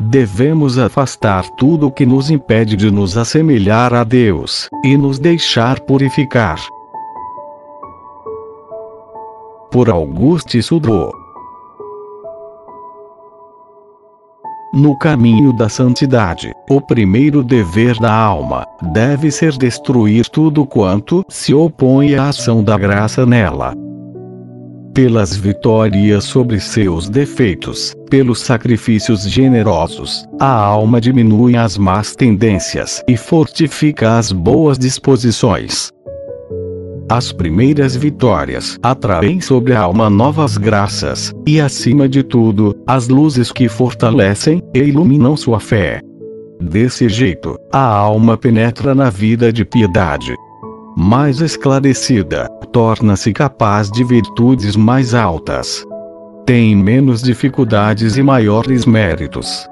Devemos 0.00 0.78
afastar 0.78 1.44
tudo 1.56 1.88
o 1.88 1.92
que 1.92 2.06
nos 2.06 2.30
impede 2.30 2.76
de 2.76 2.90
nos 2.90 3.16
assemelhar 3.16 3.92
a 3.92 4.04
Deus, 4.04 4.68
e 4.82 4.96
nos 4.96 5.18
deixar 5.18 5.80
purificar. 5.80 6.58
Por 9.70 9.90
Auguste 9.90 10.62
Sudro 10.62 11.27
No 14.78 14.96
caminho 14.96 15.52
da 15.52 15.68
santidade, 15.68 16.52
o 16.70 16.80
primeiro 16.80 17.42
dever 17.42 17.98
da 17.98 18.14
alma 18.14 18.64
deve 18.92 19.28
ser 19.28 19.50
destruir 19.58 20.28
tudo 20.28 20.64
quanto 20.64 21.24
se 21.28 21.52
opõe 21.52 22.14
à 22.14 22.28
ação 22.28 22.62
da 22.62 22.78
graça 22.78 23.26
nela 23.26 23.74
pelas 24.94 25.36
vitórias 25.36 26.24
sobre 26.24 26.58
seus 26.58 27.08
defeitos, 27.08 27.94
pelos 28.10 28.40
sacrifícios 28.40 29.22
generosos, 29.30 30.26
a 30.40 30.50
alma 30.50 31.00
diminui 31.00 31.56
as 31.56 31.78
más 31.78 32.16
tendências 32.16 33.00
e 33.06 33.16
fortifica 33.16 34.18
as 34.18 34.32
boas 34.32 34.76
disposições. 34.76 35.92
As 37.10 37.32
primeiras 37.32 37.96
vitórias 37.96 38.78
atraem 38.82 39.40
sobre 39.40 39.72
a 39.72 39.80
alma 39.80 40.10
novas 40.10 40.58
graças, 40.58 41.32
e 41.46 41.58
acima 41.58 42.06
de 42.06 42.22
tudo, 42.22 42.76
as 42.86 43.08
luzes 43.08 43.50
que 43.50 43.66
fortalecem 43.66 44.62
e 44.74 44.80
iluminam 44.80 45.34
sua 45.34 45.58
fé. 45.58 46.00
Desse 46.60 47.08
jeito, 47.08 47.56
a 47.72 47.82
alma 47.82 48.36
penetra 48.36 48.94
na 48.94 49.08
vida 49.08 49.50
de 49.50 49.64
piedade, 49.64 50.34
mais 50.94 51.40
esclarecida, 51.40 52.46
torna-se 52.72 53.32
capaz 53.32 53.90
de 53.90 54.04
virtudes 54.04 54.76
mais 54.76 55.14
altas. 55.14 55.86
Tem 56.44 56.76
menos 56.76 57.22
dificuldades 57.22 58.18
e 58.18 58.22
maiores 58.22 58.84
méritos. 58.84 59.66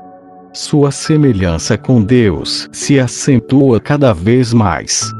Sua 0.54 0.90
semelhança 0.90 1.76
com 1.76 2.02
Deus 2.02 2.66
se 2.72 2.98
acentua 2.98 3.78
cada 3.78 4.14
vez 4.14 4.54
mais. 4.54 5.10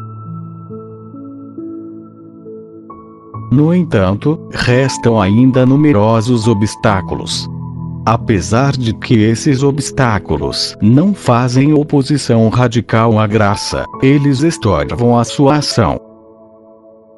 No 3.57 3.73
entanto, 3.73 4.39
restam 4.53 5.19
ainda 5.19 5.65
numerosos 5.65 6.47
obstáculos. 6.47 7.49
Apesar 8.05 8.77
de 8.77 8.93
que 8.93 9.15
esses 9.15 9.63
obstáculos 9.63 10.77
não 10.83 11.15
fazem 11.15 11.73
oposição 11.73 12.47
radical 12.51 13.19
à 13.19 13.27
graça, 13.27 13.87
eles 14.03 14.43
estorvam 14.43 15.19
a 15.19 15.25
sua 15.25 15.57
ação. 15.57 15.98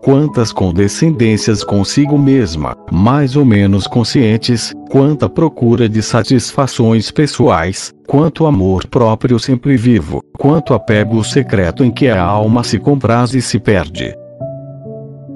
Quantas 0.00 0.52
condescendências 0.52 1.64
consigo 1.64 2.16
mesma, 2.16 2.76
mais 2.88 3.34
ou 3.34 3.44
menos 3.44 3.88
conscientes, 3.88 4.72
quanta 4.92 5.28
procura 5.28 5.88
de 5.88 6.00
satisfações 6.00 7.10
pessoais, 7.10 7.92
quanto 8.06 8.46
amor 8.46 8.86
próprio 8.86 9.40
sempre 9.40 9.76
vivo, 9.76 10.22
quanto 10.38 10.72
apego 10.72 11.24
secreto 11.24 11.82
em 11.82 11.90
que 11.90 12.06
a 12.06 12.22
alma 12.22 12.62
se 12.62 12.78
compraz 12.78 13.34
e 13.34 13.42
se 13.42 13.58
perde 13.58 14.14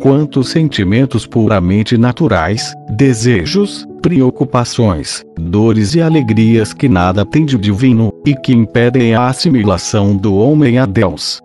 quantos 0.03 0.49
sentimentos 0.49 1.25
puramente 1.29 1.97
naturais, 1.97 2.75
desejos, 2.91 3.87
preocupações, 4.03 5.23
dores 5.39 5.95
e 5.95 6.01
alegrias 6.01 6.75
que 6.75 6.89
nada 6.89 7.25
têm 7.25 7.47
de 7.47 7.57
divino, 7.57 8.13
e 8.27 8.35
que 8.35 8.53
impedem 8.53 9.15
a 9.15 9.29
assimilação 9.29 10.17
do 10.17 10.35
homem 10.35 10.77
a 10.77 10.87
Deus. 10.87 11.41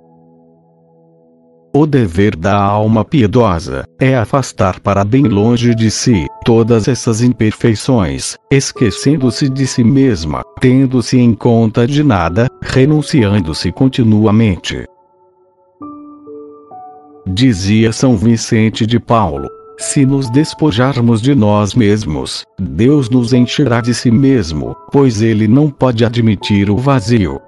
O 1.72 1.86
dever 1.86 2.36
da 2.36 2.56
alma 2.56 3.06
piedosa 3.06 3.86
é 4.00 4.18
afastar 4.18 4.80
para 4.80 5.06
bem 5.06 5.26
longe 5.26 5.76
de 5.76 5.92
si 5.92 6.26
todas 6.44 6.88
essas 6.88 7.22
imperfeições, 7.22 8.38
esquecendo-se 8.52 9.48
de 9.48 9.68
si 9.68 9.84
mesma, 9.84 10.42
tendo-se 10.60 11.20
em 11.20 11.36
conta 11.36 11.86
de 11.86 12.04
nada, 12.04 12.48
renunciando-se 12.64 13.72
continuamente. 13.72 14.84
Dizia 17.38 17.94
São 17.94 18.18
Vicente 18.18 18.84
de 18.84 19.00
Paulo: 19.00 19.48
Se 19.78 20.08
nos 20.08 20.28
despojarmos 20.28 21.22
de 21.22 21.36
nós 21.36 21.76
mesmos, 21.76 22.44
Deus 22.60 23.12
nos 23.12 23.32
encherá 23.32 23.80
de 23.80 23.94
si 23.94 24.10
mesmo, 24.10 24.76
pois 24.92 25.22
ele 25.22 25.48
não 25.48 25.70
pode 25.70 26.04
admitir 26.04 26.68
o 26.72 26.76
vazio. 26.76 27.40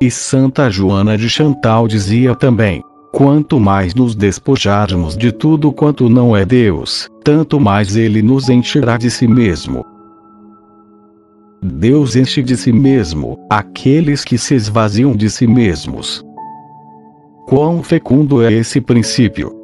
E 0.00 0.10
Santa 0.10 0.70
Joana 0.70 1.18
de 1.18 1.28
Chantal 1.28 1.86
dizia 1.86 2.34
também: 2.34 2.82
Quanto 3.12 3.60
mais 3.60 3.94
nos 3.94 4.14
despojarmos 4.14 5.14
de 5.14 5.30
tudo 5.30 5.70
quanto 5.70 6.08
não 6.08 6.34
é 6.34 6.46
Deus, 6.46 7.06
tanto 7.22 7.60
mais 7.60 7.96
ele 7.96 8.22
nos 8.22 8.48
encherá 8.48 8.96
de 8.96 9.10
si 9.10 9.28
mesmo. 9.28 9.84
Deus 11.62 12.16
enche 12.16 12.42
de 12.42 12.56
si 12.56 12.72
mesmo 12.72 13.46
aqueles 13.50 14.24
que 14.24 14.38
se 14.38 14.54
esvaziam 14.54 15.14
de 15.14 15.28
si 15.28 15.46
mesmos. 15.46 16.24
Quão 17.46 17.82
fecundo 17.82 18.42
é 18.42 18.52
esse 18.52 18.80
princípio! 18.80 19.56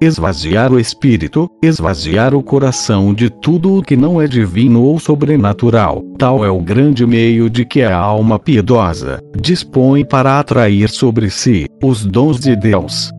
Esvaziar 0.00 0.72
o 0.72 0.80
espírito, 0.80 1.46
esvaziar 1.62 2.34
o 2.34 2.42
coração 2.42 3.12
de 3.12 3.28
tudo 3.28 3.76
o 3.76 3.82
que 3.82 3.96
não 3.96 4.20
é 4.20 4.26
divino 4.26 4.82
ou 4.82 4.98
sobrenatural, 4.98 6.02
tal 6.16 6.42
é 6.42 6.50
o 6.50 6.58
grande 6.58 7.06
meio 7.06 7.50
de 7.50 7.66
que 7.66 7.82
a 7.82 7.94
alma 7.94 8.38
piedosa 8.38 9.22
dispõe 9.38 10.02
para 10.02 10.38
atrair 10.38 10.88
sobre 10.88 11.28
si 11.28 11.66
os 11.82 12.06
dons 12.06 12.40
de 12.40 12.56
Deus. 12.56 13.10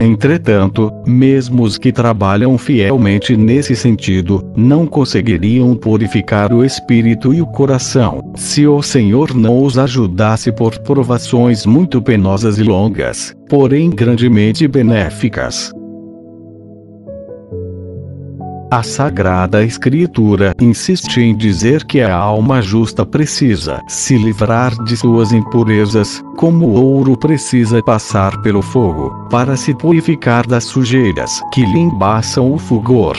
Entretanto, 0.00 0.90
mesmo 1.06 1.62
os 1.62 1.76
que 1.76 1.92
trabalham 1.92 2.56
fielmente 2.56 3.36
nesse 3.36 3.76
sentido, 3.76 4.42
não 4.56 4.86
conseguiriam 4.86 5.76
purificar 5.76 6.54
o 6.54 6.64
espírito 6.64 7.34
e 7.34 7.42
o 7.42 7.46
coração, 7.46 8.32
se 8.34 8.66
o 8.66 8.80
Senhor 8.82 9.34
não 9.34 9.62
os 9.62 9.76
ajudasse 9.76 10.50
por 10.50 10.78
provações 10.78 11.66
muito 11.66 12.00
penosas 12.00 12.58
e 12.58 12.62
longas, 12.62 13.34
porém 13.46 13.90
grandemente 13.90 14.66
benéficas. 14.66 15.70
A 18.72 18.84
Sagrada 18.84 19.64
Escritura 19.64 20.54
insiste 20.60 21.18
em 21.20 21.34
dizer 21.34 21.84
que 21.84 22.00
a 22.00 22.14
alma 22.14 22.62
justa 22.62 23.04
precisa 23.04 23.82
se 23.88 24.16
livrar 24.16 24.80
de 24.84 24.96
suas 24.96 25.32
impurezas, 25.32 26.22
como 26.36 26.66
o 26.66 26.74
ouro 26.80 27.16
precisa 27.16 27.82
passar 27.82 28.40
pelo 28.42 28.62
fogo, 28.62 29.26
para 29.28 29.56
se 29.56 29.74
purificar 29.74 30.46
das 30.46 30.62
sujeiras 30.62 31.42
que 31.52 31.66
lhe 31.66 31.80
embaçam 31.80 32.52
o 32.52 32.58
fulgor. 32.58 33.16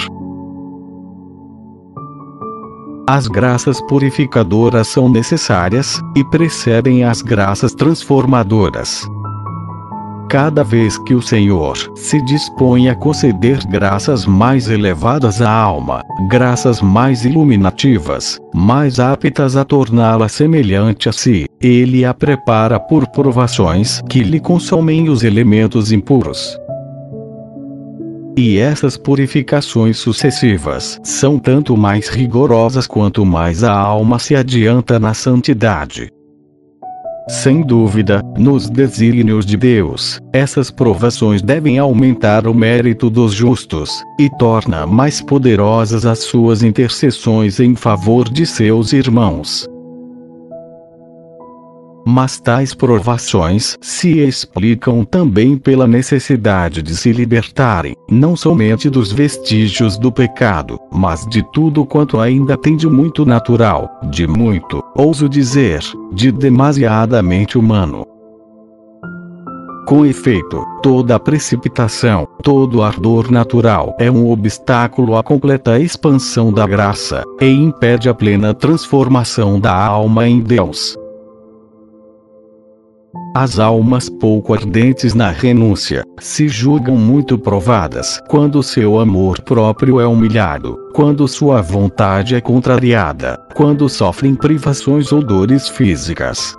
As 3.05 3.27
graças 3.27 3.81
purificadoras 3.81 4.87
são 4.87 5.09
necessárias, 5.09 5.99
e 6.15 6.23
precedem 6.23 7.03
as 7.03 7.21
graças 7.21 7.73
transformadoras. 7.73 9.05
Cada 10.31 10.63
vez 10.63 10.97
que 10.97 11.13
o 11.13 11.21
Senhor 11.21 11.75
se 11.93 12.23
dispõe 12.23 12.87
a 12.87 12.95
conceder 12.95 13.59
graças 13.67 14.25
mais 14.25 14.69
elevadas 14.69 15.41
à 15.41 15.51
alma, 15.51 16.05
graças 16.29 16.81
mais 16.81 17.25
iluminativas, 17.25 18.39
mais 18.55 18.97
aptas 18.97 19.57
a 19.57 19.65
torná-la 19.65 20.29
semelhante 20.29 21.09
a 21.09 21.11
si, 21.11 21.47
ele 21.59 22.05
a 22.05 22.13
prepara 22.13 22.79
por 22.79 23.05
provações 23.09 24.01
que 24.09 24.23
lhe 24.23 24.39
consomem 24.39 25.09
os 25.09 25.21
elementos 25.21 25.91
impuros. 25.91 26.57
E 28.37 28.57
essas 28.57 28.95
purificações 28.95 29.97
sucessivas 29.97 30.97
são 31.03 31.37
tanto 31.37 31.75
mais 31.75 32.07
rigorosas 32.07 32.87
quanto 32.87 33.25
mais 33.25 33.65
a 33.65 33.73
alma 33.73 34.17
se 34.17 34.33
adianta 34.33 34.97
na 34.97 35.13
santidade. 35.13 36.09
Sem 37.27 37.61
dúvida, 37.61 38.21
nos 38.37 38.69
desígnios 38.69 39.45
de 39.45 39.55
Deus, 39.55 40.19
essas 40.33 40.71
provações 40.71 41.41
devem 41.41 41.77
aumentar 41.77 42.47
o 42.47 42.53
mérito 42.53 43.09
dos 43.09 43.33
justos, 43.33 43.91
e 44.19 44.29
torna 44.37 44.85
mais 44.87 45.21
poderosas 45.21 46.05
as 46.05 46.19
suas 46.19 46.63
intercessões 46.63 47.59
em 47.59 47.75
favor 47.75 48.27
de 48.27 48.45
seus 48.45 48.91
irmãos. 48.91 49.70
Mas 52.13 52.41
tais 52.41 52.73
provações 52.73 53.77
se 53.79 54.19
explicam 54.19 55.05
também 55.05 55.57
pela 55.57 55.87
necessidade 55.87 56.83
de 56.83 56.93
se 56.93 57.13
libertarem, 57.13 57.95
não 58.09 58.35
somente 58.35 58.89
dos 58.89 59.13
vestígios 59.13 59.97
do 59.97 60.11
pecado, 60.11 60.77
mas 60.91 61.25
de 61.25 61.41
tudo 61.53 61.85
quanto 61.85 62.19
ainda 62.19 62.57
tem 62.57 62.75
de 62.75 62.85
muito 62.85 63.25
natural, 63.25 63.89
de 64.09 64.27
muito, 64.27 64.83
ouso 64.93 65.29
dizer, 65.29 65.79
de 66.11 66.33
demasiadamente 66.33 67.57
humano. 67.57 68.05
Com 69.87 70.05
efeito, 70.05 70.65
toda 70.83 71.17
precipitação, 71.17 72.27
todo 72.43 72.83
ardor 72.83 73.31
natural 73.31 73.95
é 73.97 74.11
um 74.11 74.29
obstáculo 74.29 75.15
à 75.15 75.23
completa 75.23 75.79
expansão 75.79 76.51
da 76.51 76.67
graça, 76.67 77.23
e 77.39 77.47
impede 77.47 78.09
a 78.09 78.13
plena 78.13 78.53
transformação 78.53 79.57
da 79.61 79.73
alma 79.73 80.27
em 80.27 80.41
Deus. 80.41 80.97
As 83.33 83.59
almas 83.59 84.09
pouco 84.09 84.53
ardentes 84.53 85.13
na 85.13 85.29
renúncia 85.29 86.03
se 86.19 86.49
julgam 86.49 86.97
muito 86.97 87.37
provadas 87.37 88.19
quando 88.27 88.61
seu 88.61 88.99
amor 88.99 89.39
próprio 89.39 90.01
é 90.01 90.05
humilhado, 90.05 90.77
quando 90.93 91.25
sua 91.29 91.61
vontade 91.61 92.35
é 92.35 92.41
contrariada, 92.41 93.39
quando 93.55 93.87
sofrem 93.87 94.35
privações 94.35 95.13
ou 95.13 95.23
dores 95.23 95.69
físicas. 95.69 96.57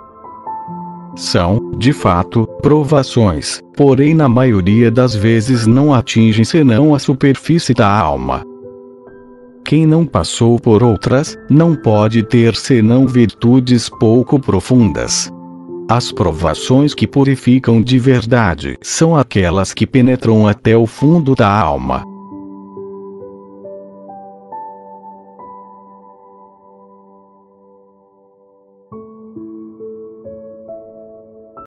São, 1.15 1.73
de 1.77 1.93
fato, 1.93 2.47
provações, 2.63 3.61
porém 3.77 4.15
na 4.15 4.27
maioria 4.27 4.89
das 4.89 5.13
vezes 5.13 5.67
não 5.67 5.93
atingem 5.93 6.43
senão 6.43 6.95
a 6.95 6.97
superfície 6.97 7.75
da 7.75 7.87
alma. 7.87 8.43
Quem 9.63 9.85
não 9.85 10.07
passou 10.07 10.59
por 10.59 10.81
outras, 10.81 11.37
não 11.47 11.75
pode 11.75 12.23
ter 12.23 12.55
senão 12.55 13.05
virtudes 13.05 13.89
pouco 13.89 14.39
profundas. 14.39 15.31
As 15.89 16.11
provações 16.11 16.93
que 16.93 17.05
purificam 17.05 17.81
de 17.81 17.99
verdade 17.99 18.77
são 18.81 19.15
aquelas 19.15 19.73
que 19.73 19.85
penetram 19.85 20.47
até 20.47 20.77
o 20.77 20.87
fundo 20.87 21.35
da 21.35 21.49
alma. 21.49 22.12